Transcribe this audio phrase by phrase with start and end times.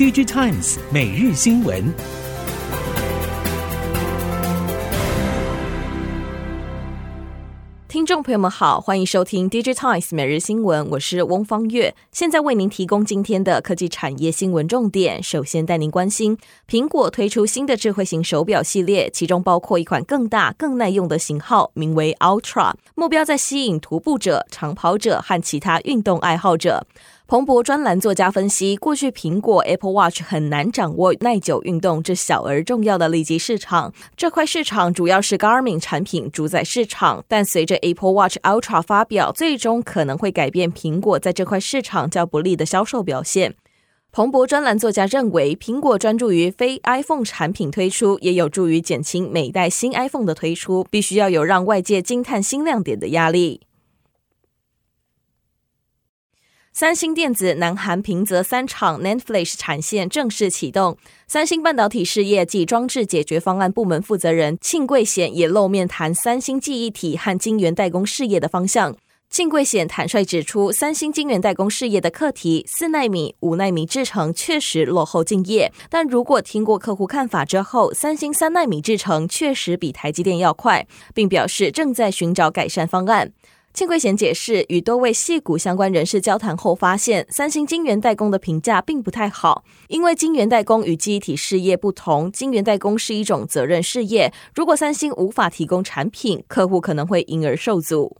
[0.00, 1.92] DG Times 每日新闻。
[7.86, 15.22] 听众朋友们好，欢迎收听 DG Times 每日新闻，我是翁方月，现在为您提供今天的科技产业新闻重点。
[15.22, 26.86] 首先带您关心，苹果推出新的智慧型手表系列，其中包括一款更大、更耐用的型号，名为 Ultra，目标在吸引徒步者、长跑者和其他运动爱好者。
[27.30, 33.94] 彭博专栏作家分析，过去苹果 Apple Watch 很难掌握耐久运动这小而重要的利基市场。
[34.16, 43.54] 这块市场主要是 Garmin 产品主宰市场，但随着 Apple Watch Ultra 发表，最终可能会改变苹果在这块市场较不利的销售表现。
[44.10, 53.60] 彭博专栏作家认为，苹果专注于非 iPhone 产品推出，也有助于减轻每代新 iPhone 的推出，必须要有让外界惊叹新亮点的压力。
[56.72, 60.96] 三星电子南韩平泽三厂 NAND Flash 产线正式启动。
[61.26, 68.96] 三星半导体事业及装置解决方案部门负责人庆贵显也露面谈三星记忆体和晶圆代工事业的方向。
[69.28, 83.32] 庆贵显坦率指出，三星晶圆代工事业的课题四奈米、五奈米制程确实落后敬业，但如果听过客户看法之后，三星三奈米制程确实比台积电要快，并表示正在寻找改善方案。
[83.72, 98.18] 庆贵贤解释，与多位系股相关人士交谈后发现，三星晶圆代工的评价并不太好，因为晶圆代工与记忆体事业不同，晶圆代工是一种责任事业，如果三星无法提供产品，客户可能会因而受阻。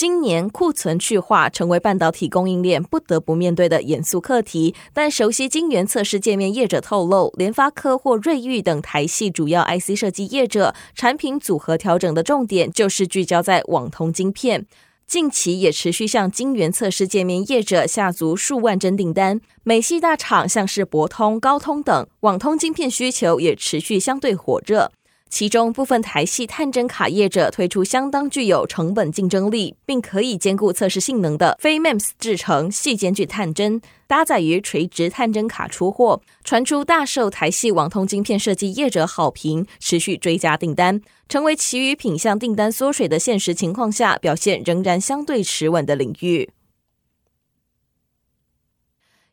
[0.00, 14.64] 今年库存去化成为半导体供应链不得不面对的严肃课题，但熟悉晶圆测试界面业者透露，联发科或瑞昱等台系主要 IC 设计业者产品组合调整的重点就是聚焦在网通晶片，
[15.06, 19.38] 近期也持续向晶圆测试界面业者下足数万针订单。
[19.64, 24.90] 美系大厂像是博通、高通等网通晶片需求也持续相对火热。
[25.30, 46.50] 其中部分台系探针卡业者推出相当具有成本竞争力，并可以兼顾测试性能的非 MEMS 制程细间距探针，搭载于垂直探针卡出货，传出大受台系网通晶片设计业者好评，持续追加订单，成为其余品项订单缩水的现实情况下，表现仍然相对持稳的领域。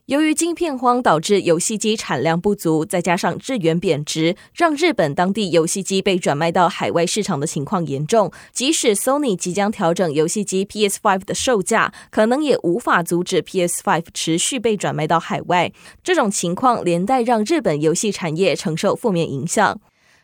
[0.07, 8.31] 由于晶片荒导致游戏机产量不足，再加上日元贬值，让日本当地游戏机被转卖到海外市场的情况严重。
[8.53, 15.73] 即使 Sony 即将调整游戏机 PS5 的售价，可能也无法阻止 PS5 持续被转卖到海外。
[16.01, 19.77] 这种情况连带让日本游戏产业承受负面影响。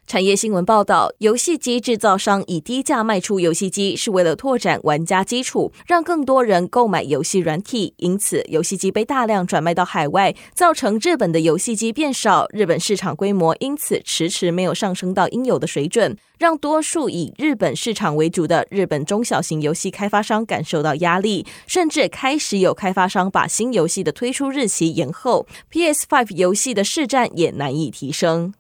[0.06, 7.96] 产业新闻报道，游戏机制造商以低价卖出游戏机，是为了拓展玩家基础，让更多人购买游戏软体。
[7.98, 25.48] 因此，游戏机被大量转卖到海外，造成日本的游戏机变少，日本市场规模因此迟迟没有上升到应有的水准，让多数以日本市场为主的日本中小型游戏开发商感受到压力，甚至开始有开发商把新游戏的推出日期延后。
[25.72, 28.54] PS5 游戏的市占也难以提升。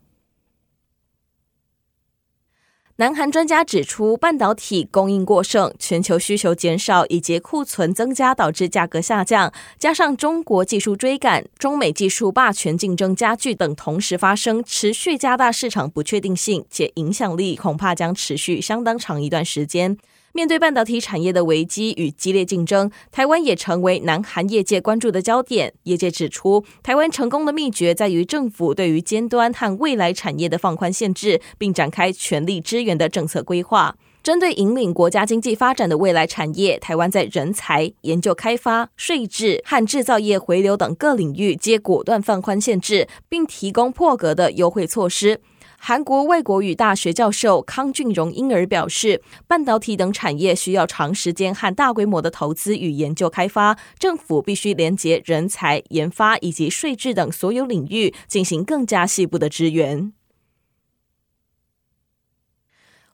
[2.98, 19.98] 南韩专家指出，半导体供应过剩、全球需求减少以及库存增加导致价格下降，加上中国技术追赶、中美技术霸权竞争加剧等同时发生，持续加大市场不确定性，且影响力恐怕将持续相当长一段时间。
[20.36, 25.76] 面对半导体产业的危机与激烈竞争，台湾也成为南韩业界关注的焦点。
[25.84, 33.96] 业界指出，台湾成功的秘诀在于政府对于尖端和未来产业的放宽限制，并展开全力支援的政策规划。
[34.24, 45.42] 针对引领国家经济发展的未来产业，台湾在人才、研究开发、税制和制造业回流等各领域皆果断放宽限制，并提供破格的优惠措施。
[45.86, 60.14] 韩国外国语大学教授康俊荣因而表示，半导体等产业需要长时间和大规模的投资与研究开发，政府必须连接人才、研发以及税制等所有领域，进行更加细部的支援。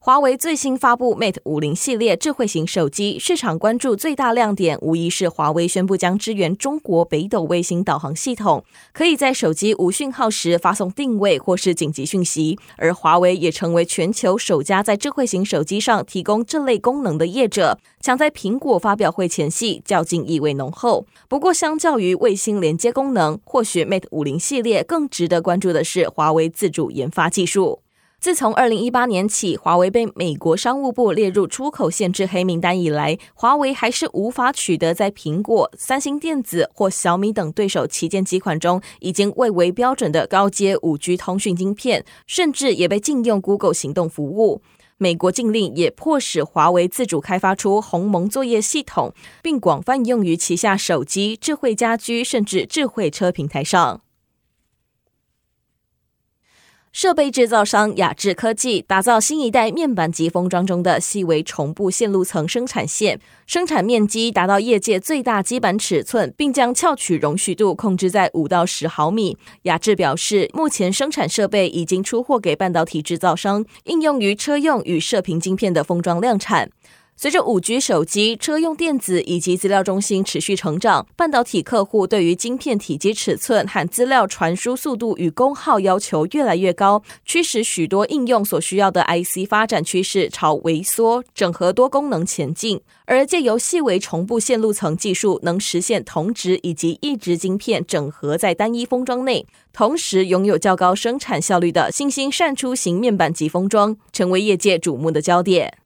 [0.02, 8.64] 华为最新发布 Mate 五零系列智慧型手机，市场关注最大亮点无疑是华为宣布将支援中国北斗卫星导航系统，
[8.94, 12.58] 可以在手机无讯号时发送定位或是紧急讯息。
[12.78, 21.06] 而华为也成为全球首家在智慧型手机上提供这类功能的业者，抢在苹果发表会前夕，较劲意味浓厚。
[21.28, 27.82] 不过，相较于卫星连接功能，或许 Mate 五零系列更值得关注的是华为自主研发技术。
[28.20, 44.62] 自从二零一八年起，华为被美国商务部列入出口限制黑名单以来，华为还是无法取得在苹果、三星电子或小米等对手旗舰机款中已经蔚为标准的高阶五 G 通讯晶片，甚至也被禁用 Google 行动服务。
[44.98, 54.02] 美国禁令也迫使华为自主开发出鸿蒙作业系统，并广泛用于旗下手机、智慧家居甚至智慧车平台上。
[56.92, 69.38] 设备制造商雅致科技打造新一代面板级封装中的细微重布线路层生产线，生产面积达到业界最大基板尺寸，并将翘曲容许度控制在五到十毫米。
[69.64, 76.72] 雅致表示，目前生产设备已经出货给半导体制造商，应用于车用与射频晶片的封装量产。
[77.22, 92.80] 随着五 G 手机、车用电子以及资料中心持续成长，半导体客户对于晶片体积尺寸和资料传输速度与功耗要求越来越高，驱使许多应用所需要的 IC 发展趋势朝微缩、整合多功能前进。
[93.04, 105.80] 而借由细微重布线路层技术，能实现同值以及异值晶片整合在单一封装内，同时拥有较高生产效率的新兴扇出型面板级封装，成为业界瞩目的焦点。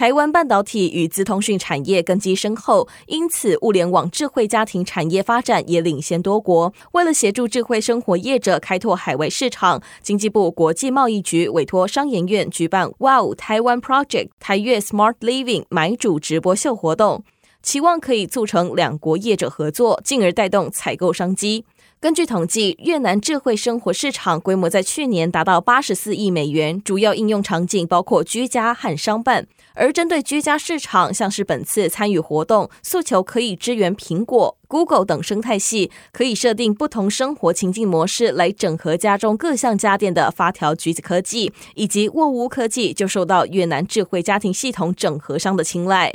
[0.00, 6.72] 台湾半导体与资通讯产业根基深厚，因此物联网智慧家庭产业发展也领先多国。
[6.92, 17.22] 为了协助智慧生活业者开拓海外市场，经济部国际贸易局委托商研院举办 “Wow Taiwan Project” 台越 Smart Living 买主直播秀活动，
[17.62, 21.66] 期望可以促成两国业者合作，进而带动采购商机。
[22.02, 29.46] 根据统计，越南智慧生活市场规模在去年达到八十四亿美元，主要应用场景包括居家和商办。
[29.74, 46.14] 而针对居家市场，像是本次参与活动诉求可以支援苹果、Google 等生态系，可以设定不同生活情境模式来整合家中各项家电的发条橘子科技，以及沃屋科技，就受到越南智慧家庭系统整合商的青睐。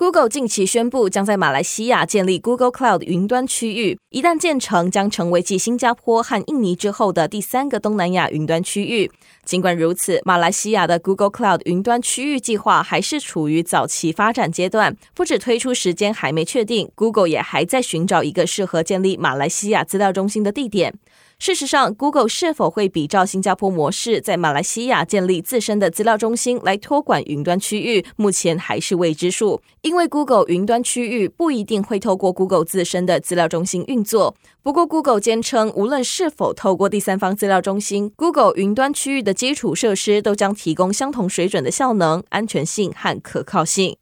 [0.00, 3.98] Google 近期宣布，将在马来西亚建立 Google Cloud 云端区域。
[4.08, 9.12] 一旦建成，将成为继新加坡和印尼之后的第三个东南亚云端区域。
[9.44, 20.94] 尽管如此，马来西亚的 Google Cloud 云端区域计划还是处于早期发展阶段，不止推出时间还没确定，Google 也还在寻找一个适合建立马来西亚资料中心的地点。
[21.40, 29.62] 事实上，Google 是否会比照新加坡模式，在马来西亚建立自身的资料中心来托管云端区域，目前还是未知数。
[29.80, 34.36] 因为 Google 云端区域不一定会透过 Google 自身的资料中心运作。
[34.62, 43.96] 不过，Google 坚称，无论是否透过第三方资料中心，Google 云端区域的基础设施都将提供相同水准的效能、安全性和可靠性。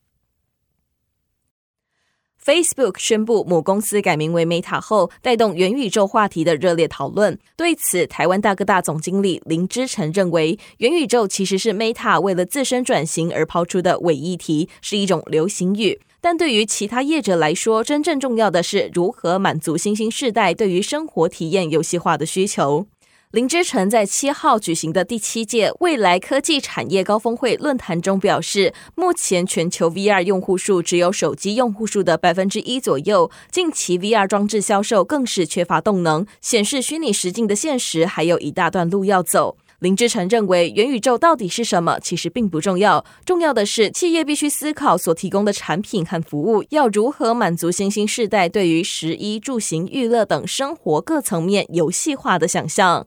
[2.49, 7.39] Facebook 宣布母公司改名为 Meta 后，带动元宇宙话题的热烈讨论。
[7.59, 16.01] 对此，台湾大哥大总经理林之晨认为，元宇宙其实是 Meta 为了自身转型而抛出的伪议题，是一种流行语。
[16.23, 22.87] 但对于其他业者来说，真正重要的是如何满足新兴世代对于生活体验游戏化的需求。
[23.33, 39.59] 林之晨在七号举行的第七届未来科技产业高峰会论坛中表示，目前全球 VR 用户数只有手机用户数的百分之一左右，近期 VR 装置销售更是缺乏动能，显示虚拟实境的现实还有一大段路要走。
[39.81, 53.07] 林之晨认为，元宇宙到底是什么，其实并不重要，重要的是企业必须思考所提供的产品和服务要如何满足新兴世代对于食衣住行娱乐等生活各层面游戏化的想象。